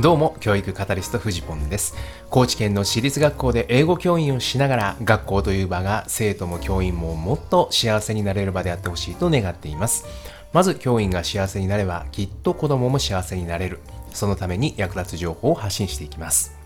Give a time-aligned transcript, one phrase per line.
[0.00, 1.94] どうも、教育カタリストフジポンです。
[2.30, 10.06] 高知県の私立学校で英語教員をしながら、学校という場が生徒も教員ももっと幸せになれる場であってほしいと願っています。
[10.54, 13.80] まず、教員が幸せになれば、きっと子供も幸せになれる。
[14.14, 16.56] そのために役立つ情報を発信していきます。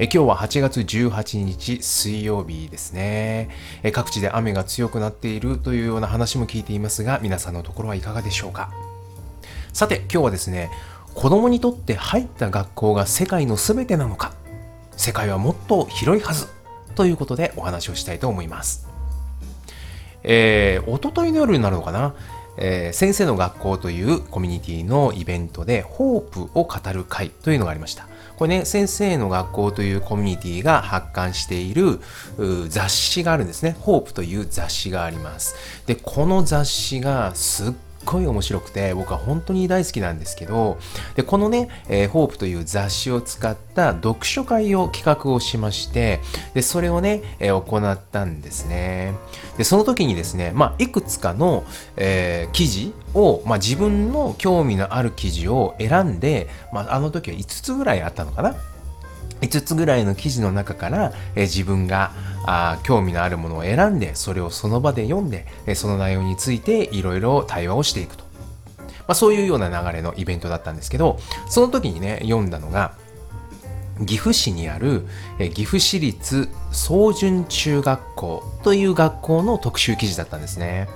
[0.00, 3.50] え今日は8月18日水曜日ですね
[3.84, 3.92] え。
[3.92, 8.72] 各地で雨が強くなっているというような話も聞いていますが、皆さんのところはいかがでしょうか。
[9.72, 10.70] さて、今日はですね、
[11.18, 14.34] 子供にとって入った学校が世界の全てなのか
[14.96, 16.46] 世界はもっと広いはず
[16.94, 18.86] ということでお話をしたいと思います。
[20.22, 22.14] えー、おとといの夜になるのかな、
[22.56, 28.06] えー、先生の学校というコミュニティのイベントでホープを語る会というのがありました。
[28.36, 31.98] これね、先生の学校というコミュニティが発刊している
[32.68, 33.76] 雑誌があるんですね。
[33.80, 35.56] ホープという雑誌があります。
[35.86, 37.72] で、この雑誌がすっ
[38.04, 40.78] ごい面白くて僕は本当に大好きなんですけど
[41.14, 46.20] でこのね、えー、ホープという雑誌を使った読書会を企画をしまして
[46.54, 49.14] でそれをね、えー、行ったんですね。
[49.56, 51.64] でその時にですね、まあ、いくつかの、
[51.96, 58.54] えー、記事を、まあ、自分の興味のある記事を選んで、まあ、あの時は5つぐらいあったのかな。
[59.40, 62.12] 5つぐらいの記事の中から、え自分が
[62.44, 68.24] あ興味のあるものを選んでそれをその場で読んで、えその内容についていろいろ対話をしていくと、
[69.06, 72.92] まあ、そういうような流れのイベントだったんですけどその時にね読んだのが
[74.06, 75.06] 岐阜市にある
[75.38, 80.88] 岐阜市立総順中学校という学校の特集記事だったんですね。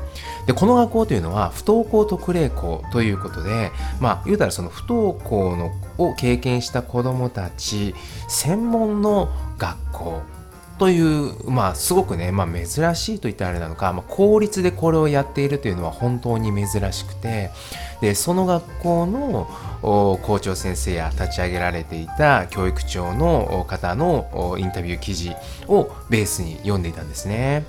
[0.47, 7.95] で、この学校というのは不登校特例校ということで、まあ、言うたらその不登校のを経験した子供たち
[8.29, 10.23] 専門の学校
[10.83, 17.51] という、まあ、すごくね、まあ、珍しいと言ったらあれなのか、まあ、公立でこれをやっているというのは本当に珍しくて、
[18.01, 19.47] で、その学校の
[19.81, 25.37] 校長先生や立ち上げられていた教育長の方のインタビュー記事
[25.69, 27.65] をベースに読んでいたんですね。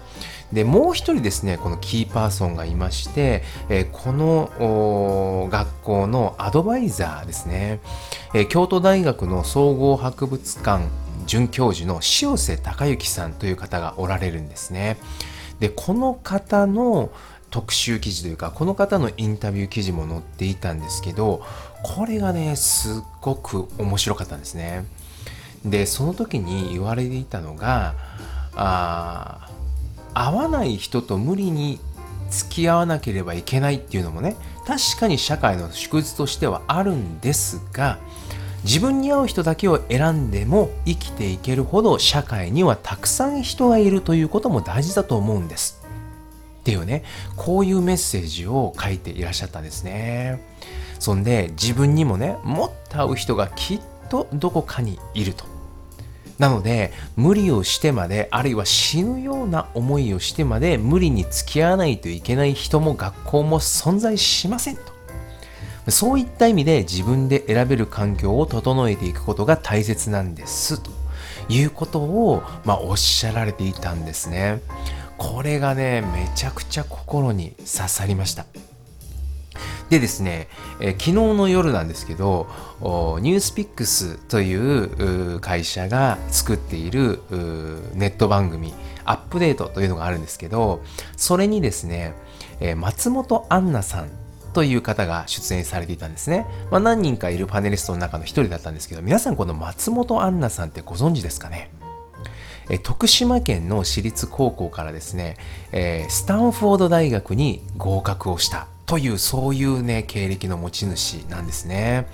[0.51, 7.79] でもう一人ですねこのキーパーソンがいまして、えー、この学校のアドバイザーですね、
[8.35, 10.85] えー、京都大学の総合博物館
[11.25, 14.97] 准教授の塩瀬隆之さんという方がおられるんですね。
[15.59, 17.11] でこの方の
[17.49, 21.43] 特集記事というかこの方のインタビュー記事も載っていたんですけど
[21.83, 24.85] これがねすっごく面白かったんですね。
[25.63, 27.93] でその時に言われていたのが
[28.55, 29.49] あ
[30.13, 31.79] 合わない人と無理に
[32.29, 34.35] 付き合わなければいけないっていうのもね
[34.65, 37.99] 確かに社会の縮図としてはあるんですが
[38.63, 45.81] 自分に合う人だけを選んでも生きていけるほど社会にはたくさん人がいるということも大事だと思うんです。
[46.61, 47.03] っていうね
[47.35, 50.41] こういうメッセージを書いていらっしゃったんですね。
[50.97, 55.45] そんで自分にもねもっと合う人がきっとどこかにいると。
[56.39, 64.92] なので無理をしてまであるいは死ぬような思いをしてまで無理に付き合わないといけない人も学校も存在しませんと
[65.89, 70.91] そういった意味で自分で選べる環境を整えていくことが大切なんですと。
[71.49, 74.61] いうことを、まあ、おっしゃられていたんですね。
[75.17, 78.45] これがねめちゃくちゃ心に刺さりました。
[79.89, 80.47] でですね、
[80.79, 82.47] えー、昨日の夜なんですけど、
[82.79, 87.19] ニュースピックスという会社が作っている
[87.93, 88.73] ネット番組、
[89.05, 90.81] アップデートというのがあるんですけど、
[91.17, 92.13] それにですね、
[92.59, 94.09] えー、松本杏奈さん
[94.53, 96.45] という方が出演されていたんですね。
[96.71, 101.71] まあ、何人かいるパネリストの中の一人だったんですけど、皆さんこの松本杏奈さんってご存知ですかね
[102.69, 105.35] え徳島県の私立高校からですね、
[105.71, 112.07] えー、スタンフォード大学に合格をしたというそういうね経歴の持ち主なんですね。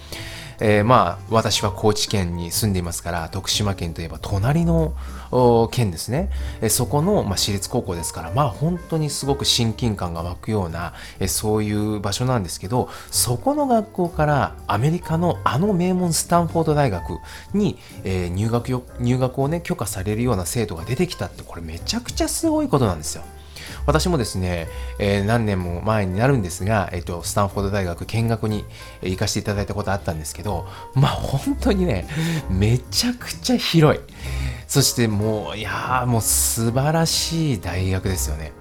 [0.60, 4.94] えー、まあ私は高知県に住んでいますから徳島県といえば隣の
[5.72, 6.30] 県ですね、
[6.62, 17.20] えー、そこの、まあ、私立高校ですからまあ本当にすごく親近感が湧くような、えー、そういう場所なんですけどそこの学校からアメリカのあの名門スタンフォード大学
[17.54, 23.24] に、えー、入学よ入学をね許可されるような生徒が出てきたってこれめちゃくちゃすごいことなんですよ。
[23.90, 24.68] 私もですね、
[25.00, 28.64] えー、何年も前になるんですが、えっ、ー、と、スタンフォード大学見学に
[29.02, 32.08] 行かせていただいたことあったんですけど、まあ本当にね、
[32.52, 34.02] めちゃくちゃ広い。
[34.68, 38.59] そしてもう、いやもう素晴らしい大学ですよね。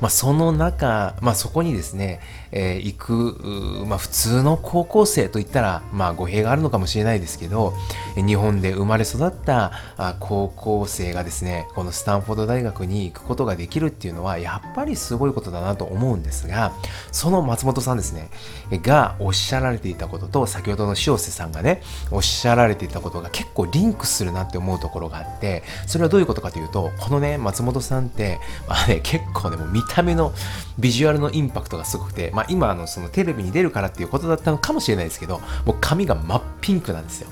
[0.00, 2.20] まあ、その中、まあ、そこにですね、
[2.52, 7.74] えー、行く、まあ、普通の高校生といったら、まあ、語弊があるのかもしれないですけど
[8.14, 9.72] 日本で生まれ育った
[10.20, 16.72] 高校生がですねこのスタンフォード大学に行くことができるっていうのはやっぱりすごいことだなと思うんですが
[17.12, 18.30] その松本さんですね
[18.70, 28.38] がおっしゃられていたことと先ほどの塩瀬さんがねおっしゃられていたことが結構リンクするなって思うところがあってそれはどういうことかというとこのね松本さんって、
[28.68, 30.32] まあね、結構ねもう見た目の
[30.78, 37.28] ビジュアルのインパクトがすごくてまあ、今のそのテレビに出るからっていうことだったのかもしれないですけどもう髪が真っピンクなんですよ。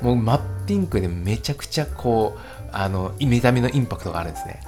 [0.00, 2.40] もう真っピンクでめちゃくちゃこう
[2.72, 4.60] あの見た目のインパクトがあるんですね。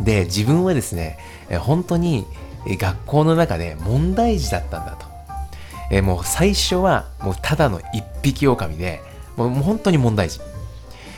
[0.00, 1.18] で自分はですね
[1.60, 2.26] 本当に
[2.66, 5.06] 学校の中で問題児だったんだと。
[5.90, 9.00] えもう最初はもうただの一匹狼で
[9.36, 10.40] もう本当に問題児。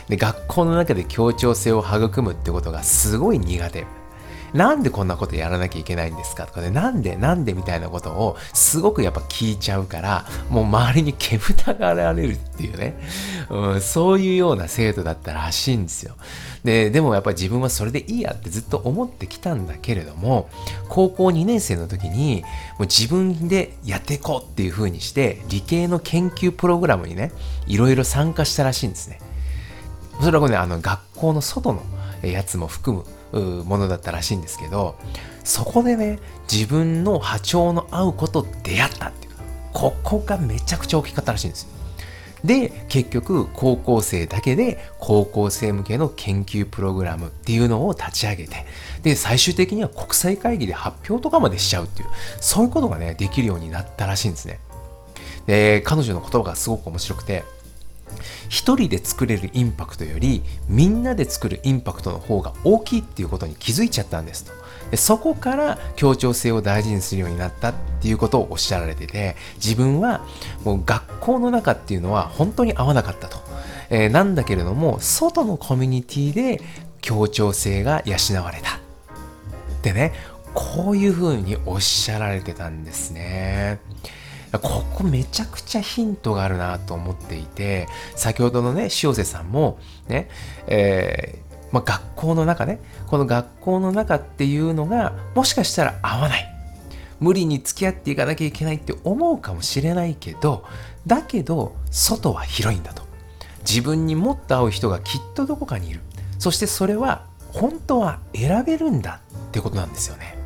[0.08, 3.86] で学校の中で協調性を育むってことがすごい苦手。
[4.52, 12.96] なんでこんなことやらなきゃいけないんですかとかね、なんでなんでみたいなことをすごくやっぱ聞いちゃうから、もう周りに煙たがられるっていうね、
[13.48, 16.14] うん、そういうような生徒だったらしいんですよ。
[16.64, 20.48] で、でもやっぱり自分はそれでいいやってずっと思ってきたんだけれども、
[20.88, 22.42] 高校2年生の時に、
[22.78, 27.32] もう自分でやっていこうっていう風にして、理系の研究プログラムにね、
[27.66, 29.20] いろいろ参加したらしいんですね。
[30.20, 31.82] それはね、あの学校の外の
[32.22, 34.96] やつも含むものだったらしいんですけど
[35.44, 36.18] そこでね
[36.50, 39.32] 自分の波長の合うこと出会ったっていう
[39.72, 41.68] ここがめちゃくちゃ大きかったらしいんですよ。
[42.44, 48.64] で結局高校生だけで高校生向けの研究プログラムっていうのを立ち上げて
[49.02, 52.08] で最終的には国際会議で発表とかまでしちゃうっていう
[52.40, 54.58] そういうことがねできるようになったらしいんですね。
[55.46, 57.44] で彼女の言葉がすごく面白くて
[58.48, 64.52] 一人で作れるインパクトよりみんなで作るインパクトの方が大きいっていうことに気づいちゃったんですと。
[64.90, 70.24] でそこから協調性を大事にするようになったっていうことをおっしゃられてて自分は
[70.64, 73.38] もう学校の中っていうのは本当に合わなかったと。
[73.90, 76.60] えー、なんだけれども外のコミュニティで
[77.00, 78.76] 協調性が養われた。
[78.76, 80.12] ってね
[80.54, 83.80] こういうふうにおっしゃられてたんですね。
[84.58, 90.28] ここめちゃくちゃヒントがあるなと思っていて、先ほどのね、塩瀬さんも、ね、
[90.66, 96.46] えー、まあ、学校の中ね、この学校の中っていうのが、もしかしたら合わない。
[97.20, 100.64] 無理に付き合っていかなきゃいけないって思うかもしれないけど、
[101.06, 103.02] だけど、外は広いんだと。
[103.60, 106.00] 自分にもっと合う人がきっとどこかにいる。
[106.38, 110.39] そしてそれは、本当は選べるんだってことなんですよね。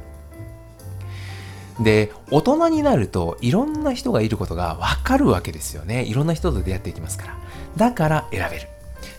[1.80, 6.04] で、大人になるといろんな人がいることがわかるわけですよね。
[6.04, 7.36] いろんな人と出会っていきますから。
[7.76, 8.68] だから選べる。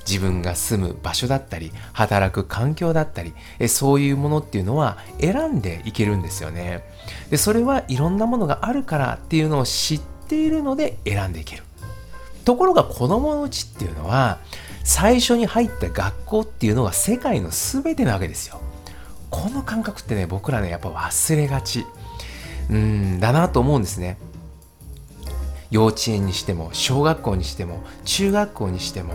[0.07, 3.33] 自分が住む場所だったり、働く環境だったり、
[3.67, 6.83] そういうものっていうのは選んでいけるんですよね。
[7.29, 11.63] で、それはいろんなものがあるからっていうのを知っているので選んでいける。
[12.45, 14.37] ところが子供のうちっていうのは、
[14.83, 18.61] 最初に入った学校っていうのが世界の全てなわけですよ。
[19.31, 21.85] この感覚ってね、僕らね、やっぱ忘れがち。
[22.69, 24.17] うんだなと思うんですね
[25.71, 29.13] 幼稚園にしても小学校にしても中学校にしても、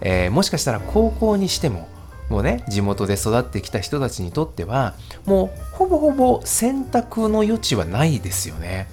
[0.00, 1.88] えー、もしかしたら高校にしても
[2.28, 4.94] もうね地元で育ってきた人たちにとっては
[5.26, 8.88] もうほぼほぼ選択の余地はないですよね。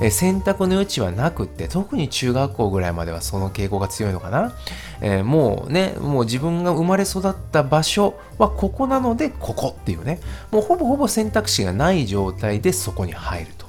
[0.00, 4.52] え選択の余地はなくって特に中学校ぐらいまではその傾向が強いのかな、
[5.00, 10.20] えー、もうねもう自分が生まれ育った場所はここなのでここっていうね。
[10.50, 13.66] もうほぼほぼ選択肢がない状態でそこに入ると。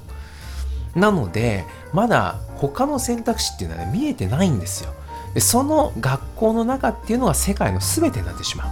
[0.98, 4.90] なのでまだ他の選択肢っていうのは、ね、見えてないんですよ。
[5.34, 8.68] でその学校の中っていうのが世界の全てになってしまう。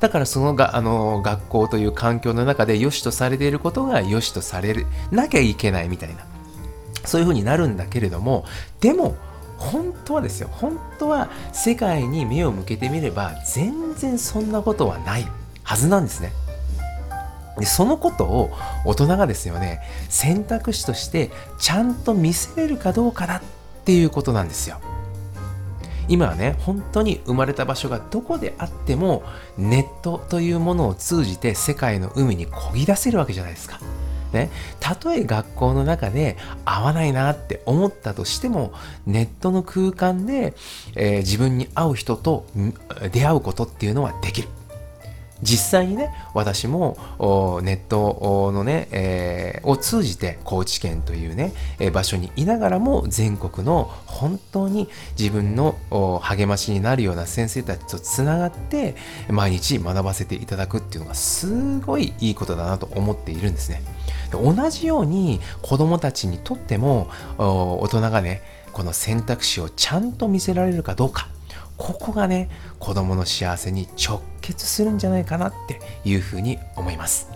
[0.00, 6.37] だからそのがあの学校という環境の中で良しとされていることが良しとされるなきゃいけないみたいな。
[7.08, 8.44] そういう風になるんだけれども
[8.80, 9.16] でも
[9.56, 15.26] 本当はですよ本当は世界に目を向けてみれば全然そんなことはない
[15.64, 16.32] はずなんですね。
[17.58, 18.50] でそのことを
[18.84, 23.42] 大人がですよね選択肢としてちゃんと見せれるかどうかだっ
[23.84, 24.80] ていうことなんですよ。
[26.06, 29.24] 今はね本当に生まれた場所がどこであっても
[29.58, 33.80] ネットというものを通じて世界の海に漕ぎ出せるわけじゃないですか。
[34.32, 38.72] ね、たとえ学校の中で合わないなって思ったとしても
[39.06, 40.54] ネットの空間で、
[40.94, 42.46] えー、自分に合う人と
[43.12, 44.48] 出会うことっていうのはできる。
[45.42, 46.96] 実際にね、私も
[47.62, 55.76] ネットのね、えー、を通じて高知県というね、えー、場所にいながらも全国の本当に自分の
[56.22, 58.96] 励ましになるような先生たちとつながって
[59.30, 63.82] 毎日学ばせていただくっていうのがすごいいいことだなと思っているんですね。
[64.36, 67.08] 同じように子供たちにとっても
[67.38, 68.42] 大人がね
[68.72, 71.28] この選択肢をちゃんと見せられるかどうか。
[71.76, 77.28] ここがね子供の幸せに直結するんじゃないかなっていうふうに思います。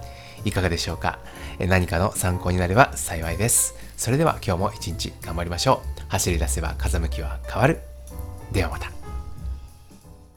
[0.44, 1.20] いかがでしょうか？
[1.61, 3.75] 何かの参考になれば幸いです。
[3.96, 6.02] それでは今日も一日頑張りましょう。
[6.08, 7.78] 走り出せば風向きは変わる。
[8.50, 9.01] ではまた。